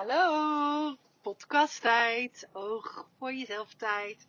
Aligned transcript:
hallo. 0.00 0.96
Podcasttijd. 1.22 2.48
Oog 2.52 3.08
voor 3.18 3.32
jezelf 3.32 3.74
tijd. 3.74 4.26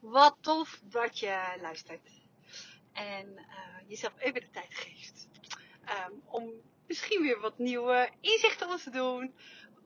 Wat 0.00 0.36
tof 0.40 0.80
dat 0.84 1.18
je 1.18 1.58
luistert. 1.60 2.10
En 2.92 3.26
uh, 3.28 3.88
jezelf 3.88 4.12
even 4.18 4.40
de 4.40 4.50
tijd 4.50 4.74
geeft. 4.74 5.28
Um, 6.08 6.22
om 6.26 6.52
misschien 6.86 7.22
weer 7.22 7.40
wat 7.40 7.58
nieuwe 7.58 8.10
inzichten 8.20 8.78
te 8.78 8.90
doen. 8.90 9.34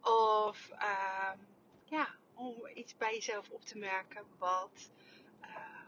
Of 0.02 0.70
uh, 0.72 1.32
ja, 1.84 2.08
om 2.34 2.68
iets 2.74 2.96
bij 2.96 3.14
jezelf 3.14 3.50
op 3.50 3.64
te 3.64 3.78
merken 3.78 4.24
wat 4.38 4.90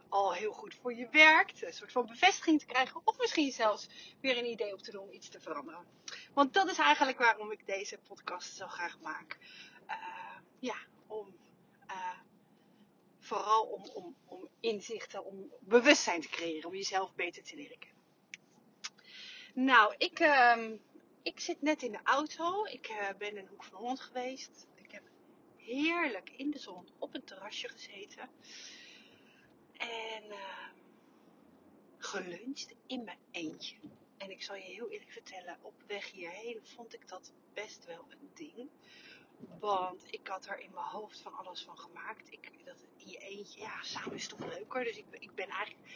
al 0.08 0.34
heel 0.34 0.52
goed 0.52 0.74
voor 0.74 0.94
je 0.94 1.08
werkt. 1.10 1.62
Een 1.62 1.72
soort 1.72 1.92
van 1.92 2.06
bevestiging 2.06 2.60
te 2.60 2.66
krijgen. 2.66 3.00
Of 3.04 3.18
misschien 3.18 3.52
zelfs 3.52 3.88
weer 4.20 4.38
een 4.38 4.50
idee 4.50 4.72
op 4.72 4.82
te 4.82 4.90
doen 4.90 5.02
om 5.02 5.12
iets 5.12 5.28
te 5.28 5.40
veranderen. 5.40 5.86
Want 6.34 6.54
dat 6.54 6.68
is 6.70 6.78
eigenlijk 6.78 7.18
waarom 7.18 7.50
ik 7.52 7.66
deze 7.66 7.98
podcast 7.98 8.56
zo 8.56 8.66
graag 8.66 8.98
maak. 9.00 9.38
Uh, 9.86 9.94
ja, 10.58 10.76
om 11.06 11.36
uh, 11.86 12.18
vooral 13.18 13.62
om, 13.62 13.84
om, 13.94 14.16
om 14.24 14.48
inzichten, 14.60 15.24
om 15.24 15.52
bewustzijn 15.60 16.20
te 16.20 16.28
creëren, 16.28 16.68
om 16.68 16.74
jezelf 16.74 17.14
beter 17.14 17.42
te 17.42 17.56
leren 17.56 17.78
kennen. 17.78 17.96
Nou, 19.54 19.94
ik, 19.98 20.20
uh, 20.20 20.70
ik 21.22 21.40
zit 21.40 21.62
net 21.62 21.82
in 21.82 21.92
de 21.92 22.00
auto. 22.02 22.64
Ik 22.64 22.88
uh, 22.90 23.08
ben 23.18 23.36
in 23.36 23.46
Hoek 23.46 23.64
van 23.64 23.78
Holland 23.78 24.00
geweest. 24.00 24.66
Ik 24.74 24.90
heb 24.90 25.02
heerlijk 25.56 26.30
in 26.36 26.50
de 26.50 26.58
zon 26.58 26.88
op 26.98 27.14
een 27.14 27.24
terrasje 27.24 27.68
gezeten. 27.68 28.30
En 29.78 30.24
uh, 30.28 30.68
geluncht 31.98 32.74
in 32.86 33.04
mijn 33.04 33.18
eentje. 33.30 33.76
En 34.16 34.30
ik 34.30 34.42
zal 34.42 34.56
je 34.56 34.62
heel 34.62 34.90
eerlijk 34.90 35.12
vertellen, 35.12 35.58
op 35.62 35.74
weg 35.86 36.10
hierheen 36.10 36.60
vond 36.62 36.94
ik 36.94 37.08
dat 37.08 37.32
best 37.54 37.84
wel 37.84 38.06
een 38.08 38.30
ding. 38.34 38.68
Want 39.58 40.04
ik 40.10 40.26
had 40.26 40.46
er 40.46 40.58
in 40.58 40.70
mijn 40.74 40.86
hoofd 40.86 41.20
van 41.20 41.34
alles 41.34 41.62
van 41.62 41.78
gemaakt. 41.78 42.32
Ik, 42.32 42.50
dat 42.64 42.76
je 42.96 43.18
eentje, 43.18 43.60
ja, 43.60 43.82
samen 43.82 44.14
is 44.14 44.28
toch 44.28 44.38
leuker. 44.38 44.84
Dus 44.84 44.96
ik, 44.96 45.04
ik 45.10 45.34
ben 45.34 45.48
eigenlijk, 45.48 45.90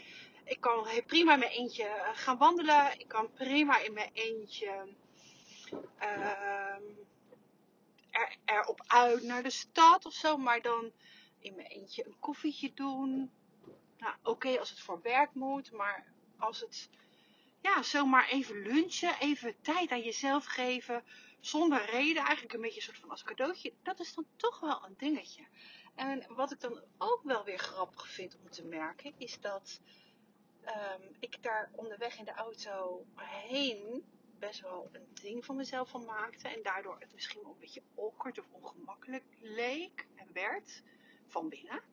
ik 0.44 0.60
kan 0.60 0.86
prima 1.06 1.32
in 1.32 1.38
mijn 1.38 1.50
eentje 1.50 1.84
eh, 1.84 2.10
gaan 2.14 2.38
wandelen. 2.38 3.00
Ik 3.00 3.08
kan 3.08 3.32
prima 3.32 3.78
in 3.78 3.92
mijn 3.92 4.10
eentje 4.12 4.88
uh, 6.00 6.76
er, 8.10 8.36
erop 8.44 8.84
uit 8.86 9.22
naar 9.22 9.42
de 9.42 9.50
stad 9.50 10.06
of 10.06 10.12
zo. 10.12 10.36
Maar 10.36 10.62
dan 10.62 10.92
in 11.38 11.54
mijn 11.54 11.66
eentje 11.66 12.06
een 12.06 12.18
koffietje 12.18 12.74
doen. 12.74 13.30
Nou, 14.02 14.14
oké 14.22 14.58
als 14.58 14.70
het 14.70 14.80
voor 14.80 15.02
werk 15.02 15.34
moet. 15.34 15.72
Maar 15.72 16.12
als 16.38 16.60
het 16.60 16.90
ja, 17.60 17.82
zomaar 17.82 18.28
even 18.28 18.62
lunchen, 18.62 19.18
even 19.20 19.60
tijd 19.60 19.90
aan 19.90 20.02
jezelf 20.02 20.44
geven, 20.44 21.04
zonder 21.40 21.84
reden, 21.84 22.22
eigenlijk 22.22 22.54
een 22.54 22.60
beetje 22.60 22.76
een 22.76 22.82
soort 22.82 22.98
van 22.98 23.10
als 23.10 23.22
cadeautje, 23.22 23.72
dat 23.82 24.00
is 24.00 24.14
dan 24.14 24.26
toch 24.36 24.60
wel 24.60 24.84
een 24.84 24.94
dingetje. 24.96 25.46
En 25.94 26.24
wat 26.28 26.52
ik 26.52 26.60
dan 26.60 26.82
ook 26.98 27.20
wel 27.22 27.44
weer 27.44 27.58
grappig 27.58 28.08
vind 28.08 28.36
om 28.42 28.50
te 28.50 28.64
merken, 28.64 29.14
is 29.16 29.40
dat 29.40 29.80
um, 30.64 31.16
ik 31.18 31.42
daar 31.42 31.70
onderweg 31.76 32.18
in 32.18 32.24
de 32.24 32.34
auto 32.34 33.06
heen 33.16 34.04
best 34.38 34.60
wel 34.60 34.88
een 34.92 35.08
ding 35.14 35.44
van 35.44 35.56
mezelf 35.56 35.88
van 35.88 36.04
maakte. 36.04 36.48
En 36.48 36.62
daardoor 36.62 36.96
het 36.98 37.14
misschien 37.14 37.42
wel 37.42 37.52
een 37.52 37.58
beetje 37.58 37.82
awkward 37.96 38.38
of 38.38 38.46
ongemakkelijk 38.50 39.24
leek 39.40 40.06
en 40.14 40.32
werd 40.32 40.82
van 41.26 41.48
binnen. 41.48 41.91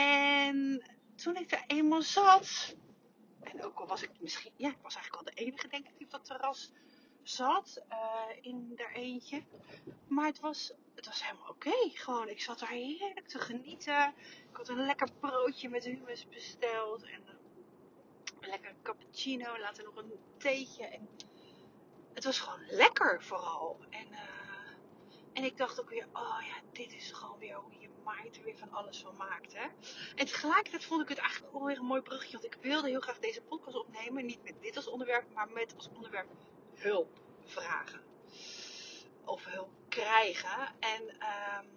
En 0.00 0.82
toen 1.14 1.36
ik 1.36 1.52
er 1.52 1.64
eenmaal 1.66 2.02
zat, 2.02 2.76
en 3.40 3.64
ook 3.64 3.78
al 3.78 3.86
was 3.86 4.02
ik 4.02 4.10
misschien, 4.20 4.52
ja, 4.56 4.68
ik 4.68 4.82
was 4.82 4.94
eigenlijk 4.94 5.26
al 5.26 5.34
de 5.34 5.40
enige 5.42 5.68
denk 5.68 5.86
ik 5.86 5.96
die 5.96 6.06
op 6.06 6.12
dat 6.12 6.24
terras 6.24 6.72
zat, 7.22 7.82
uh, 7.90 7.96
in 8.40 8.72
er 8.76 8.92
eentje. 8.92 9.42
Maar 10.06 10.26
het 10.26 10.40
was, 10.40 10.72
het 10.94 11.06
was 11.06 11.24
helemaal 11.24 11.48
oké. 11.48 11.90
Gewoon, 11.92 12.28
ik 12.28 12.40
zat 12.40 12.58
daar 12.58 12.68
heerlijk 12.68 13.28
te 13.28 13.38
genieten. 13.38 14.14
Ik 14.50 14.56
had 14.56 14.68
een 14.68 14.86
lekker 14.86 15.08
broodje 15.20 15.68
met 15.68 15.84
hummus 15.84 16.28
besteld. 16.28 17.02
En 17.02 17.22
een 18.40 18.48
lekker 18.48 18.74
cappuccino. 18.82 19.58
Later 19.58 19.84
nog 19.84 19.96
een 19.96 20.12
theetje. 20.38 20.84
En 20.84 21.08
het 22.14 22.24
was 22.24 22.38
gewoon 22.38 22.66
lekker 22.66 23.22
vooral. 23.22 23.78
En, 23.90 24.06
uh, 24.10 24.43
en 25.34 25.44
ik 25.44 25.56
dacht 25.56 25.80
ook 25.80 25.90
weer, 25.90 26.06
oh 26.12 26.38
ja, 26.40 26.54
dit 26.72 26.94
is 26.94 27.12
gewoon 27.12 27.38
weer 27.38 27.54
hoe 27.54 27.72
je 27.78 27.84
er 28.32 28.44
weer 28.44 28.56
van 28.56 28.72
alles 28.72 28.98
van 28.98 29.16
maakt. 29.16 29.54
Hè? 29.54 29.66
En 30.14 30.26
tegelijkertijd 30.26 30.84
vond 30.84 31.02
ik 31.02 31.08
het 31.08 31.18
eigenlijk 31.18 31.54
ook 31.54 31.66
weer 31.66 31.78
een 31.78 31.84
mooi 31.84 32.02
bruggetje. 32.02 32.38
Want 32.40 32.54
ik 32.54 32.62
wilde 32.62 32.88
heel 32.88 33.00
graag 33.00 33.18
deze 33.18 33.42
podcast 33.42 33.76
opnemen. 33.76 34.26
Niet 34.26 34.42
met 34.42 34.62
dit 34.62 34.76
als 34.76 34.88
onderwerp, 34.88 35.32
maar 35.34 35.50
met 35.50 35.74
als 35.76 35.88
onderwerp 35.88 36.28
hulp 36.74 37.20
vragen. 37.44 38.00
Of 39.24 39.44
hulp 39.44 39.70
krijgen. 39.88 40.74
En 40.80 41.02
um, 41.02 41.68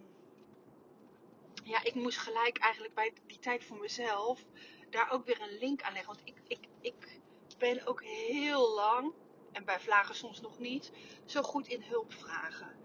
ja, 1.63 1.83
ik 1.83 1.95
moest 1.95 2.17
gelijk 2.17 2.57
eigenlijk 2.57 2.93
bij 2.93 3.13
die 3.25 3.39
tijd 3.39 3.63
voor 3.63 3.77
mezelf 3.77 4.45
daar 4.89 5.11
ook 5.11 5.25
weer 5.25 5.41
een 5.41 5.57
link 5.57 5.81
aan 5.81 5.93
leggen. 5.93 6.15
Want 6.15 6.27
ik, 6.27 6.41
ik, 6.47 6.67
ik 6.81 7.19
ben 7.57 7.85
ook 7.85 8.03
heel 8.03 8.73
lang, 8.73 9.13
en 9.51 9.65
bij 9.65 9.79
vlagen 9.79 10.15
soms 10.15 10.41
nog 10.41 10.59
niet, 10.59 10.91
zo 11.25 11.41
goed 11.41 11.67
in 11.67 11.81
hulp 11.81 12.13
vragen. 12.13 12.75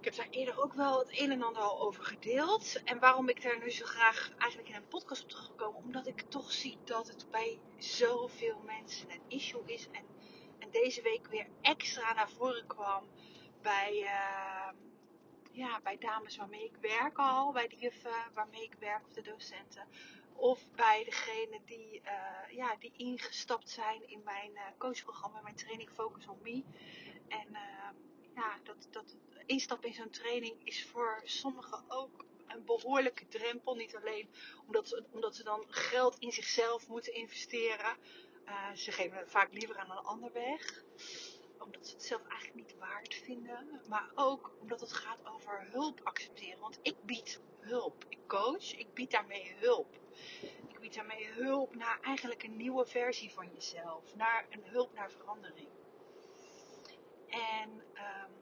Ik 0.00 0.06
heb 0.06 0.16
daar 0.16 0.28
eerder 0.30 0.62
ook 0.62 0.74
wel 0.74 0.98
het 0.98 1.20
een 1.20 1.30
en 1.30 1.42
ander 1.42 1.62
al 1.62 1.80
over 1.80 2.04
gedeeld. 2.04 2.82
En 2.84 2.98
waarom 2.98 3.28
ik 3.28 3.42
daar 3.42 3.58
nu 3.58 3.70
zo 3.70 3.84
graag 3.84 4.30
eigenlijk 4.38 4.68
in 4.68 4.74
een 4.74 4.88
podcast 4.88 5.22
op 5.22 5.28
teruggekomen. 5.28 5.82
Omdat 5.82 6.06
ik 6.06 6.20
toch 6.20 6.52
zie 6.52 6.78
dat 6.84 7.08
het 7.08 7.30
bij 7.30 7.60
zoveel 7.78 8.62
mensen 8.64 9.10
een 9.10 9.22
issue 9.28 9.62
is. 9.64 9.88
En, 9.90 10.04
en 10.58 10.70
deze 10.70 11.02
week 11.02 11.26
weer 11.26 11.46
extra 11.60 12.12
naar 12.12 12.30
voren 12.30 12.66
kwam 12.66 13.04
bij, 13.62 13.92
uh, 14.02 14.70
ja, 15.52 15.80
bij 15.82 15.98
dames 15.98 16.36
waarmee 16.36 16.64
ik 16.64 16.76
werk 16.80 17.18
al. 17.18 17.52
Bij 17.52 17.68
de 17.68 17.76
juffen 17.76 18.32
waarmee 18.34 18.62
ik 18.62 18.74
werk 18.78 19.06
of 19.06 19.12
de 19.12 19.22
docenten. 19.22 19.88
Of 20.34 20.70
bij 20.74 21.04
degenen 21.04 21.60
die, 21.64 22.00
uh, 22.04 22.56
ja, 22.56 22.76
die 22.76 22.92
ingestapt 22.96 23.70
zijn 23.70 24.08
in 24.08 24.22
mijn 24.24 24.50
uh, 24.50 24.60
coachprogramma, 24.78 25.40
mijn 25.40 25.56
training 25.56 25.90
Focus 25.90 26.26
on 26.26 26.38
Me. 26.42 26.64
En 27.28 27.56
ja, 28.34 28.58
dat, 28.62 28.88
dat 28.90 29.16
instappen 29.50 29.88
in 29.88 29.94
zo'n 29.94 30.10
training 30.10 30.54
is 30.64 30.86
voor 30.86 31.20
sommigen 31.24 31.84
ook 31.88 32.24
een 32.46 32.64
behoorlijke 32.64 33.28
drempel. 33.28 33.74
Niet 33.74 33.96
alleen 33.96 34.28
omdat 34.66 34.88
ze, 34.88 35.04
omdat 35.10 35.36
ze 35.36 35.44
dan 35.44 35.64
geld 35.68 36.18
in 36.18 36.32
zichzelf 36.32 36.88
moeten 36.88 37.14
investeren. 37.14 37.96
Uh, 38.46 38.72
ze 38.74 38.92
geven 38.92 39.18
het 39.18 39.30
vaak 39.30 39.52
liever 39.52 39.76
aan 39.76 39.90
een 39.90 40.04
ander 40.04 40.32
weg. 40.32 40.84
Omdat 41.58 41.86
ze 41.86 41.92
het 41.92 42.04
zelf 42.04 42.26
eigenlijk 42.26 42.54
niet 42.54 42.78
waard 42.78 43.14
vinden. 43.14 43.80
Maar 43.88 44.10
ook 44.14 44.52
omdat 44.60 44.80
het 44.80 44.92
gaat 44.92 45.26
over 45.26 45.66
hulp 45.70 46.00
accepteren. 46.02 46.60
Want 46.60 46.78
ik 46.82 47.04
bied 47.04 47.40
hulp. 47.60 48.04
Ik 48.08 48.18
coach. 48.26 48.76
Ik 48.76 48.94
bied 48.94 49.10
daarmee 49.10 49.54
hulp. 49.56 49.98
Ik 50.68 50.80
bied 50.80 50.94
daarmee 50.94 51.26
hulp 51.26 51.74
naar 51.74 52.00
eigenlijk 52.00 52.42
een 52.42 52.56
nieuwe 52.56 52.86
versie 52.86 53.32
van 53.32 53.50
jezelf. 53.54 54.14
Naar 54.14 54.46
een 54.50 54.64
hulp 54.64 54.94
naar 54.94 55.10
verandering. 55.10 55.68
En, 57.28 57.70
um, 57.70 58.39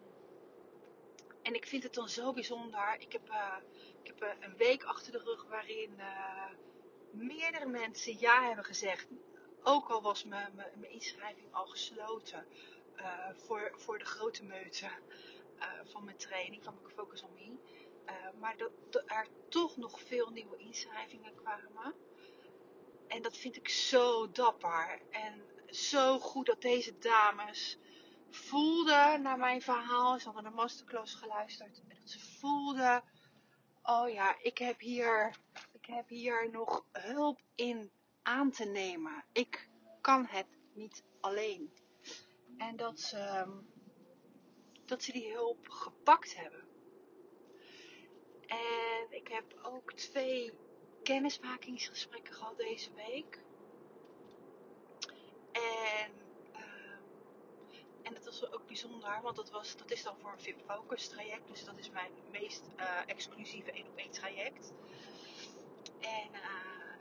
en 1.49 1.55
ik 1.55 1.67
vind 1.67 1.83
het 1.83 1.95
dan 1.95 2.09
zo 2.09 2.33
bijzonder. 2.33 2.97
Ik 2.99 3.13
heb, 3.13 3.29
uh, 3.29 3.57
ik 4.03 4.07
heb 4.07 4.23
uh, 4.23 4.29
een 4.41 4.57
week 4.57 4.85
achter 4.85 5.13
de 5.13 5.19
rug 5.19 5.45
waarin 5.49 5.95
uh, 5.99 6.51
meerdere 7.11 7.67
mensen 7.67 8.19
ja 8.19 8.43
hebben 8.43 8.65
gezegd. 8.65 9.07
Ook 9.63 9.89
al 9.89 10.03
was 10.03 10.25
mijn, 10.25 10.55
mijn, 10.55 10.91
inschrijving 10.91 11.55
al 11.55 11.67
gesloten 11.67 12.47
voor, 13.37 13.73
voor 13.77 13.99
de 13.99 14.05
grote 14.05 14.45
meute 14.45 14.89
van 15.85 16.05
mijn 16.05 16.17
training, 16.17 16.65
van 16.65 16.75
mijn 16.83 16.95
Focus 16.95 17.23
on 17.23 17.35
Me. 17.35 17.57
maar 18.41 18.57
dat 18.57 18.71
er 19.07 19.27
toch 19.49 19.77
nog 19.77 20.01
veel 20.01 20.31
nieuwe 20.31 20.57
inschrijvingen 20.57 21.35
kwamen. 21.35 21.95
En 23.09 23.23
dat 23.23 23.37
vind 23.37 23.57
ik 23.57 23.69
zo 23.69 24.31
dapper. 24.31 25.01
En 25.11 25.43
zo 25.71 26.19
goed 26.19 26.47
dat 26.47 26.63
deze 26.63 26.99
dames 26.99 27.79
voelde 28.31 29.19
naar 29.23 29.39
mijn 29.39 29.63
verhaal. 29.63 30.19
Ze 30.19 30.25
hadden 30.25 30.51
de 30.51 30.57
masterclass 30.57 31.15
geluisterd. 31.15 31.83
En 31.89 31.97
dat 32.01 32.11
ze 32.11 32.21
voelde. 32.21 33.03
Oh 33.83 34.09
ja, 34.09 34.37
ik 34.43 34.59
heb 34.59 34.81
hier, 34.81 35.37
ik 35.73 35.87
heb 35.87 36.09
hier 36.09 36.51
nog 36.51 36.85
hulp 36.93 37.41
in 37.55 37.91
aan 38.23 38.51
te 38.51 38.65
nemen. 38.65 39.25
Ik 39.33 39.69
kan 40.01 40.27
het 40.27 40.47
niet 40.73 41.03
alleen. 41.21 41.73
En 42.57 42.77
dat 42.77 43.01
ze, 43.01 43.47
dat 44.85 45.03
ze 45.03 45.13
die 45.13 45.33
hulp 45.33 45.69
gepakt 45.69 46.37
hebben. 46.37 46.67
En 48.47 49.07
ik 49.11 49.29
heb 49.29 49.59
ook 49.63 49.93
twee 49.93 50.53
kennismakingsgesprekken 51.03 52.35
gehad 52.35 52.57
deze 52.57 52.95
week. 52.95 53.41
En 55.53 56.19
en 58.09 58.15
dat 58.15 58.25
was 58.25 58.47
ook 58.47 58.55
bijzonder, 58.69 59.21
want 59.23 59.37
dat, 59.37 59.51
was, 59.51 59.77
dat 59.77 59.91
is 59.91 60.03
dan 60.03 60.17
voor 60.21 60.33
een 60.33 60.41
VIP 60.41 60.61
Focus 60.67 61.09
traject. 61.09 61.49
Dus 61.49 61.65
dat 61.65 61.79
is 61.79 61.91
mijn 61.91 62.13
meest 62.31 62.63
uh, 62.77 62.85
exclusieve 63.07 63.73
1 63.73 63.87
op 63.87 63.97
1 63.97 64.11
traject. 64.11 64.73
En 66.01 66.29
uh, 66.33 66.41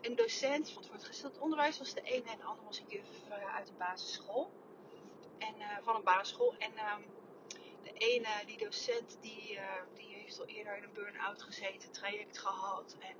een 0.01 0.15
docent 0.15 0.69
van 0.69 0.81
het 0.81 0.91
voortgezet 0.91 1.39
onderwijs 1.39 1.77
was 1.77 1.93
de 1.93 2.01
ene 2.01 2.29
en 2.29 2.37
de 2.37 2.43
andere 2.43 2.65
was 2.65 2.79
een 2.79 2.87
juf 2.87 3.07
uit 3.55 3.69
een 3.69 3.77
basisschool. 3.77 4.51
En 5.37 5.55
van 5.83 5.95
een 5.95 6.03
basisschool. 6.03 6.55
En 6.57 6.77
ehm, 6.77 7.01
de 7.83 7.93
ene, 7.93 8.27
die 8.45 8.57
docent, 8.57 9.17
die, 9.21 9.59
die 9.93 10.15
heeft 10.15 10.39
al 10.39 10.45
eerder 10.45 10.77
in 10.77 10.83
een 10.83 10.93
burn-out 10.93 11.41
gezeten, 11.41 11.91
traject 11.91 12.37
gehad. 12.37 12.95
En 12.99 13.15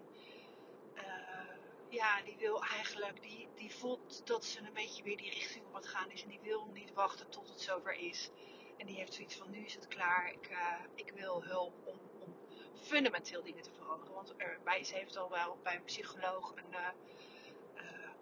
ja, 1.90 2.22
die 2.22 2.36
wil 2.38 2.64
eigenlijk, 2.64 3.22
die, 3.22 3.48
die 3.56 3.76
voelt 3.76 4.28
dat 4.28 4.46
ze 4.46 4.60
een 4.60 4.74
beetje 4.74 5.04
weer 5.04 5.18
die 5.18 5.30
richting 5.30 5.66
op 5.66 5.74
het 5.74 5.88
gaan 5.88 6.12
is. 6.12 6.24
En 6.24 6.30
die 6.30 6.40
wil 6.44 6.66
niet 6.74 6.94
wachten 6.94 7.30
tot 7.30 7.50
het 7.50 7.62
zover 7.62 7.94
is. 7.94 8.30
En 8.78 8.86
die 8.86 8.96
heeft 8.96 9.14
zoiets 9.14 9.36
van, 9.36 9.50
nu 9.50 9.66
is 9.66 9.74
het 9.74 9.88
klaar. 9.88 10.32
Ik, 10.32 10.50
uh, 10.52 10.74
ik 10.96 11.12
wil 11.16 11.44
hulp 11.44 11.74
om, 11.84 12.00
om 12.20 12.36
fundamenteel 12.82 13.44
dingen 13.44 13.64
te 13.64 13.72
veranderen. 13.72 14.14
Want 14.14 14.36
erbij, 14.36 14.84
ze 14.84 14.96
heeft 14.96 15.18
al 15.18 15.30
wel 15.30 15.58
bij 15.64 15.76
een 15.76 15.84
psycholoog 15.84 16.52
een 16.56 16.76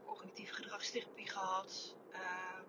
cognitieve 0.06 0.54
gedragstherapie 0.54 1.30
gehad. 1.30 1.96
Ehm, 2.12 2.64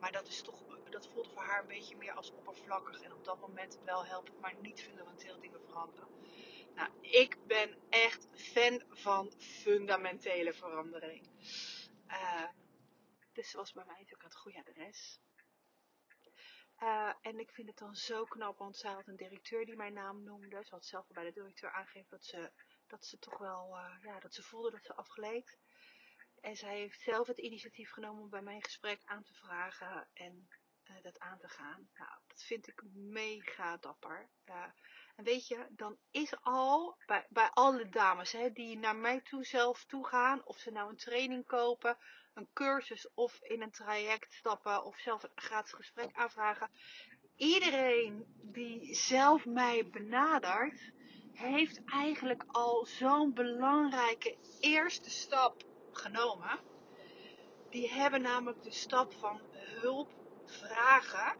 maar 0.00 0.12
dat, 0.12 0.28
is 0.28 0.42
toch, 0.42 0.62
dat 0.90 1.08
voelde 1.12 1.28
voor 1.28 1.42
haar 1.42 1.60
een 1.60 1.66
beetje 1.66 1.96
meer 1.96 2.12
als 2.12 2.30
oppervlakkig. 2.30 3.02
En 3.02 3.12
op 3.12 3.24
dat 3.24 3.40
moment 3.40 3.78
wel 3.84 4.04
helpend, 4.04 4.40
maar 4.40 4.54
niet 4.60 4.82
fundamenteel 4.82 5.40
dingen 5.40 5.60
veranderen. 5.68 6.08
Nou, 6.74 6.90
ik 7.00 7.46
ben 7.46 7.76
echt 7.88 8.28
fan 8.34 8.82
van 8.88 9.32
fundamentele 9.38 10.52
verandering. 10.52 11.28
Uh, 12.08 12.48
dus 13.32 13.52
was 13.52 13.72
bij 13.72 13.84
mij 13.84 13.94
natuurlijk 13.94 14.22
het 14.22 14.36
goede 14.36 14.58
adres. 14.58 15.20
Uh, 16.82 17.12
en 17.20 17.38
ik 17.38 17.50
vind 17.50 17.68
het 17.68 17.78
dan 17.78 17.94
zo 17.94 18.24
knap, 18.24 18.58
want 18.58 18.76
zij 18.76 18.92
had 18.92 19.06
een 19.06 19.16
directeur 19.16 19.66
die 19.66 19.76
mijn 19.76 19.92
naam 19.92 20.24
noemde. 20.24 20.64
Ze 20.64 20.74
had 20.74 20.84
zelf 20.84 21.06
bij 21.08 21.24
de 21.24 21.32
directeur 21.32 21.70
aangegeven 21.70 22.10
dat 22.10 22.24
ze, 22.24 22.52
dat 22.86 23.04
ze 23.04 23.18
toch 23.18 23.38
wel, 23.38 23.76
uh, 23.76 23.96
ja, 24.02 24.20
dat 24.20 24.34
ze 24.34 24.42
voelde 24.42 24.70
dat 24.70 24.84
ze 24.84 24.94
afgeleed. 24.94 25.58
En 26.40 26.56
zij 26.56 26.78
heeft 26.78 27.00
zelf 27.00 27.26
het 27.26 27.38
initiatief 27.38 27.90
genomen 27.90 28.22
om 28.22 28.30
bij 28.30 28.42
mijn 28.42 28.62
gesprek 28.62 29.00
aan 29.04 29.22
te 29.22 29.34
vragen 29.34 30.08
en 30.12 30.48
uh, 30.90 31.02
dat 31.02 31.18
aan 31.18 31.38
te 31.38 31.48
gaan. 31.48 31.88
Nou, 31.94 32.10
dat 32.26 32.42
vind 32.42 32.68
ik 32.68 32.82
mega 32.94 33.76
dapper. 33.76 34.28
Uh, 34.48 34.64
en 35.16 35.24
weet 35.24 35.48
je, 35.48 35.66
dan 35.70 35.96
is 36.10 36.34
al 36.42 36.96
bij, 37.06 37.26
bij 37.28 37.50
alle 37.52 37.88
dames 37.88 38.32
hè, 38.32 38.52
die 38.52 38.78
naar 38.78 38.96
mij 38.96 39.20
toe 39.20 39.44
zelf 39.44 39.84
toe 39.84 40.06
gaan, 40.06 40.44
of 40.44 40.58
ze 40.58 40.70
nou 40.70 40.90
een 40.90 40.96
training 40.96 41.46
kopen, 41.46 41.96
een 42.34 42.48
cursus 42.52 43.08
of 43.14 43.40
in 43.42 43.62
een 43.62 43.70
traject 43.70 44.32
stappen 44.32 44.84
of 44.84 44.98
zelf 44.98 45.22
een 45.22 45.30
gratis 45.34 45.72
gesprek 45.72 46.10
aanvragen. 46.12 46.70
Iedereen 47.36 48.24
die 48.42 48.94
zelf 48.94 49.44
mij 49.44 49.88
benadert, 49.88 50.92
heeft 51.32 51.84
eigenlijk 51.84 52.44
al 52.46 52.86
zo'n 52.86 53.34
belangrijke 53.34 54.36
eerste 54.60 55.10
stap 55.10 55.62
genomen. 55.92 56.58
Die 57.70 57.92
hebben 57.92 58.22
namelijk 58.22 58.62
de 58.62 58.70
stap 58.70 59.12
van 59.12 59.40
hulp 59.54 60.23
vragen. 60.54 61.36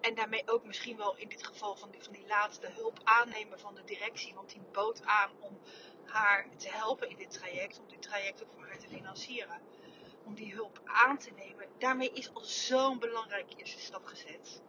En 0.00 0.14
daarmee 0.14 0.42
ook 0.50 0.64
misschien 0.64 0.96
wel 0.96 1.16
in 1.16 1.28
dit 1.28 1.46
geval 1.46 1.76
van 1.76 1.90
die, 1.90 2.02
van 2.02 2.12
die 2.12 2.26
laatste 2.26 2.66
hulp 2.70 3.00
aannemen 3.04 3.60
van 3.60 3.74
de 3.74 3.84
directie. 3.84 4.34
Want 4.34 4.52
die 4.52 4.62
bood 4.72 5.02
aan 5.04 5.30
om 5.40 5.58
haar 6.04 6.48
te 6.56 6.68
helpen 6.68 7.10
in 7.10 7.16
dit 7.16 7.30
traject. 7.30 7.78
Om 7.78 7.88
dit 7.88 8.02
traject 8.02 8.42
ook 8.42 8.52
voor 8.52 8.66
haar 8.66 8.78
te 8.78 8.88
financieren. 8.88 9.60
Om 10.24 10.34
die 10.34 10.54
hulp 10.54 10.80
aan 10.84 11.18
te 11.18 11.30
nemen. 11.30 11.66
Daarmee 11.78 12.12
is 12.12 12.34
al 12.34 12.44
zo'n 12.44 12.98
belangrijke 12.98 13.56
eerste 13.56 13.80
stap 13.80 14.04
gezet. 14.06 14.62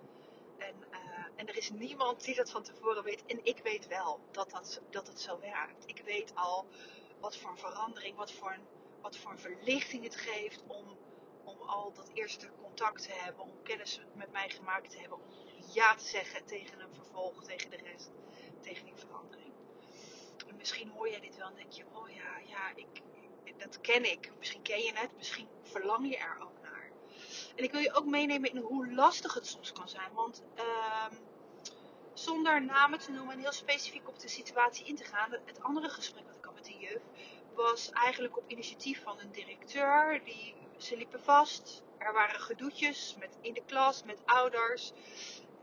En, 0.58 0.76
uh, 0.92 0.98
en 1.36 1.48
er 1.48 1.58
is 1.58 1.70
niemand 1.70 2.24
die 2.24 2.36
dat 2.36 2.52
van 2.52 2.64
tevoren 2.64 3.04
weet. 3.04 3.26
En 3.26 3.46
ik 3.46 3.60
weet 3.64 3.88
wel 3.88 4.20
dat, 4.32 4.50
dat, 4.50 4.82
dat 4.90 5.08
het 5.08 5.22
zo 5.22 5.40
werkt. 5.40 5.84
Ik 5.86 6.02
weet 6.06 6.32
al 6.36 6.68
wat 7.20 7.38
voor 7.38 7.50
een 7.50 7.58
verandering, 7.58 8.16
wat 8.16 8.32
voor 8.32 8.52
een, 8.52 8.66
wat 9.02 9.18
voor 9.18 9.32
een 9.32 9.40
verlichting 9.40 10.04
het 10.04 10.16
geeft 10.16 10.64
om 10.68 10.98
al 11.70 11.94
dat 11.94 12.10
eerste 12.14 12.50
contact 12.62 13.04
te 13.04 13.12
hebben, 13.12 13.44
om 13.44 13.64
kennis 13.64 14.02
met 14.14 14.32
mij 14.32 14.50
gemaakt 14.50 14.90
te 14.90 15.00
hebben, 15.00 15.18
om 15.18 15.24
ja 15.74 15.96
te 15.96 16.06
zeggen 16.06 16.46
tegen 16.46 16.80
een 16.80 16.94
vervolg, 16.94 17.44
tegen 17.44 17.70
de 17.70 17.78
rest, 17.78 18.12
tegen 18.62 18.86
die 18.86 18.96
verandering. 18.96 19.54
En 20.48 20.56
misschien 20.58 20.90
hoor 20.90 21.10
jij 21.10 21.20
dit 21.20 21.38
wel 21.38 21.48
en 21.48 21.56
denk 21.56 21.72
je, 21.72 21.86
oh 21.94 22.10
ja, 22.10 22.38
ja, 22.46 22.76
ik, 22.76 23.02
dat 23.58 23.82
ken 23.82 24.12
ik. 24.12 24.32
Misschien 24.38 24.62
ken 24.62 24.82
je 24.82 24.92
het, 24.94 25.16
misschien 25.18 25.48
verlang 25.64 26.10
je 26.10 26.18
er 26.18 26.38
ook 26.42 26.62
naar. 26.62 26.92
En 27.56 27.64
ik 27.64 27.72
wil 27.72 27.82
je 27.82 27.94
ook 27.94 28.06
meenemen 28.06 28.52
in 28.52 28.58
hoe 28.58 28.94
lastig 28.94 29.34
het 29.34 29.48
soms 29.48 29.72
kan 29.72 29.90
zijn, 29.90 30.14
want... 30.14 30.44
Uh, 30.56 31.06
zonder 32.14 32.66
namen 32.66 33.00
te 33.00 33.12
noemen 33.12 33.34
en 33.34 33.40
heel 33.40 33.52
specifiek 33.52 34.08
op 34.08 34.20
de 34.20 34.28
situatie 34.28 34.86
in 34.86 34.96
te 34.96 35.04
gaan. 35.04 35.32
Het 35.46 35.62
andere 35.62 35.90
gesprek 35.90 36.26
dat 36.26 36.36
ik 36.36 36.46
had 36.46 36.54
met 36.54 36.66
de 36.66 36.78
juf 36.78 37.02
was 37.54 37.90
eigenlijk 37.90 38.38
op 38.38 38.50
initiatief 38.50 39.04
van 39.04 39.20
een 39.20 39.32
directeur. 39.32 40.22
Die, 40.24 40.56
ze 40.82 40.98
liepen 40.98 41.22
vast. 41.22 41.84
Er 41.98 42.14
waren 42.14 42.40
gedoetjes 42.40 43.16
met, 43.20 43.38
in 43.42 43.54
de 43.54 43.64
klas 43.66 44.04
met 44.04 44.22
ouders. 44.26 44.92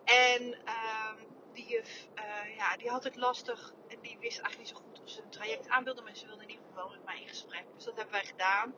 En 0.04 0.42
uh, 0.64 1.12
die 1.52 1.66
juf, 1.66 2.08
uh, 2.14 2.56
ja, 2.56 2.76
die 2.76 2.90
had 2.90 3.04
het 3.04 3.16
lastig. 3.16 3.72
En 3.88 4.00
die 4.00 4.18
wist 4.20 4.38
eigenlijk 4.38 4.58
niet 4.58 4.68
zo 4.68 4.74
goed 4.74 5.02
of 5.02 5.08
ze 5.10 5.22
een 5.22 5.30
traject 5.30 5.68
aan 5.68 5.84
wilde. 5.84 6.02
Maar 6.02 6.16
ze 6.16 6.26
wilde 6.26 6.42
in 6.42 6.50
ieder 6.50 6.64
geval 6.66 6.88
met 6.88 7.04
mij 7.04 7.20
in 7.20 7.28
gesprek. 7.28 7.64
Dus 7.74 7.84
dat 7.84 7.96
hebben 7.96 8.14
wij 8.14 8.24
gedaan. 8.24 8.74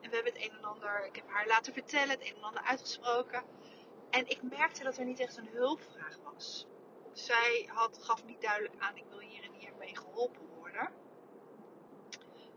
En 0.00 0.10
we 0.10 0.14
hebben 0.14 0.32
het 0.32 0.42
een 0.42 0.56
en 0.56 0.64
ander, 0.64 1.06
ik 1.06 1.16
heb 1.16 1.28
haar 1.28 1.46
laten 1.46 1.72
vertellen, 1.72 2.10
het 2.10 2.20
een 2.20 2.36
en 2.36 2.42
ander 2.42 2.62
uitgesproken. 2.62 3.42
En 4.10 4.28
ik 4.28 4.42
merkte 4.42 4.84
dat 4.84 4.96
er 4.96 5.04
niet 5.04 5.20
echt 5.20 5.36
een 5.36 5.48
hulpvraag 5.52 6.18
was 6.22 6.66
zij 7.18 7.68
had, 7.72 7.98
gaf 8.00 8.24
niet 8.24 8.40
duidelijk 8.40 8.74
aan, 8.78 8.96
ik 8.96 9.04
wil 9.08 9.18
hier 9.18 9.42
en 9.42 9.52
hier 9.52 9.72
mee 9.78 9.96
geholpen 9.96 10.46
worden. 10.58 10.90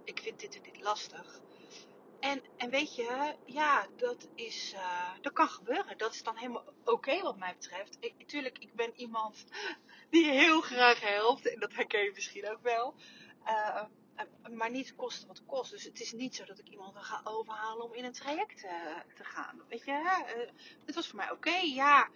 Ik 0.04 0.20
vind 0.20 0.40
dit 0.40 0.56
en 0.56 0.64
dit 0.64 0.82
lastig. 0.82 1.42
En, 2.22 2.42
en 2.58 2.70
weet 2.70 2.96
je, 2.96 3.36
ja, 3.46 3.88
dat 3.98 4.28
is, 4.36 4.74
uh, 4.74 5.12
dat 5.22 5.34
kan 5.34 5.48
gebeuren. 5.48 5.98
Dat 5.98 6.14
is 6.14 6.24
dan 6.24 6.38
helemaal 6.38 6.74
oké 6.86 7.22
wat 7.22 7.38
mij 7.38 7.56
betreft. 7.60 7.98
Ik, 8.00 8.28
tuurlijk, 8.28 8.58
ik 8.58 8.76
ben 8.76 8.92
iemand 8.96 9.46
die 10.10 10.32
heel 10.32 10.62
graag 10.62 11.00
helpt. 11.00 11.54
En 11.54 11.60
dat 11.60 11.74
herken 11.74 12.04
je 12.04 12.12
misschien 12.14 12.50
ook 12.50 12.62
wel. 12.62 12.96
Uh, 13.46 13.84
maar 14.52 14.70
niet 14.70 14.96
kosten 14.96 15.28
wat 15.28 15.46
kost. 15.46 15.72
Dus 15.72 15.84
het 15.84 16.00
is 16.00 16.12
niet 16.12 16.36
zo 16.36 16.46
dat 16.46 16.60
ik 16.60 16.68
iemand 16.70 16.98
ga 16.98 17.22
overhalen 17.24 17.86
om 17.86 17.94
in 17.94 18.04
een 18.04 18.14
traject 18.14 18.60
te 19.16 19.24
gaan. 19.24 19.62
Weet 19.68 19.86
je, 19.86 19.92
uh, 19.92 20.50
het 20.86 20.96
was 20.96 21.08
voor 21.08 21.18
mij 21.18 21.32
oké. 21.32 21.56
Ja, 21.56 22.10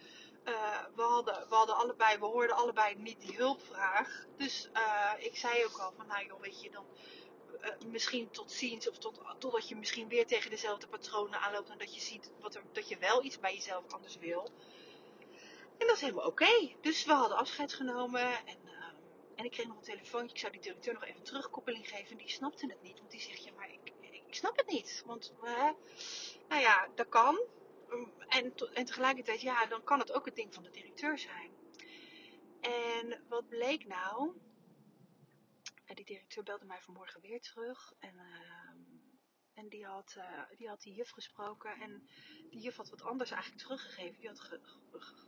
we, 0.94 1.02
hadden, 1.02 1.48
we 1.48 1.54
hadden 1.54 1.76
allebei, 1.76 2.18
we 2.18 2.24
hoorden 2.24 2.56
allebei 2.56 2.94
niet 2.94 3.20
die 3.20 3.36
hulpvraag. 3.36 4.24
Dus 4.36 4.70
ik 5.18 5.36
zei 5.36 5.64
ook 5.64 5.78
al 5.78 5.92
van, 5.96 6.06
nou 6.06 6.26
joh, 6.26 6.40
weet 6.40 6.62
je, 6.62 6.70
dan 6.70 6.86
misschien 7.86 8.30
tot 8.30 8.52
ziens. 8.52 8.88
Of 8.88 8.98
tot, 8.98 9.20
totdat 9.38 9.68
je 9.68 9.76
misschien 9.76 10.08
weer 10.08 10.26
tegen 10.26 10.50
dezelfde 10.50 10.86
patronen 10.86 11.40
aanloopt. 11.40 11.70
En 11.70 11.78
dat 11.78 11.94
je 11.94 12.00
ziet 12.00 12.30
wat 12.40 12.54
er, 12.54 12.62
dat 12.72 12.88
je 12.88 12.98
wel 12.98 13.24
iets 13.24 13.40
bij 13.40 13.54
jezelf 13.54 13.92
anders 13.92 14.16
wil. 14.16 14.50
En 15.78 15.86
dat 15.86 15.96
is 15.96 16.02
helemaal 16.02 16.26
oké. 16.26 16.74
Dus 16.80 17.04
we 17.04 17.12
hadden 17.12 17.36
afscheid 17.36 17.72
genomen 17.74 18.46
en... 18.46 18.74
En 19.36 19.44
ik 19.44 19.50
kreeg 19.50 19.66
nog 19.66 19.76
een 19.76 19.82
telefoontje. 19.82 20.34
Ik 20.34 20.40
zou 20.40 20.52
die 20.52 20.60
directeur 20.60 20.94
nog 20.94 21.04
even 21.04 21.22
terugkoppeling 21.22 21.88
geven. 21.88 22.10
En 22.10 22.16
die 22.16 22.30
snapte 22.30 22.66
het 22.66 22.82
niet. 22.82 22.98
Want 22.98 23.10
die 23.10 23.20
zegt, 23.20 23.44
ja, 23.44 23.52
maar 23.56 23.70
ik, 23.70 23.92
ik 24.00 24.34
snap 24.34 24.56
het 24.56 24.66
niet. 24.66 25.02
Want, 25.06 25.32
uh, 25.44 25.70
nou 26.48 26.60
ja, 26.60 26.88
dat 26.94 27.08
kan. 27.08 27.40
En, 28.28 28.54
en 28.72 28.84
tegelijkertijd, 28.84 29.40
ja, 29.40 29.66
dan 29.66 29.84
kan 29.84 29.98
het 29.98 30.12
ook 30.12 30.24
het 30.24 30.36
ding 30.36 30.54
van 30.54 30.62
de 30.62 30.70
directeur 30.70 31.18
zijn. 31.18 31.50
En 32.60 33.22
wat 33.28 33.48
bleek 33.48 33.86
nou? 33.86 34.32
Die 35.94 36.04
directeur 36.04 36.42
belde 36.44 36.64
mij 36.64 36.80
vanmorgen 36.80 37.20
weer 37.20 37.40
terug. 37.40 37.92
En, 37.98 38.14
uh, 38.14 38.70
en 39.54 39.68
die, 39.68 39.86
had, 39.86 40.14
uh, 40.18 40.42
die 40.56 40.68
had 40.68 40.80
die 40.80 40.94
juf 40.94 41.10
gesproken. 41.10 41.80
En 41.80 42.08
die 42.50 42.60
juf 42.60 42.76
had 42.76 42.90
wat 42.90 43.02
anders 43.02 43.30
eigenlijk 43.30 43.62
teruggegeven. 43.62 44.20
Die 44.20 44.28
had 44.28 44.60